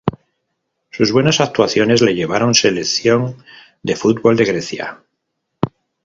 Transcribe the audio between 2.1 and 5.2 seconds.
llevaron Selección de fútbol de Grecia.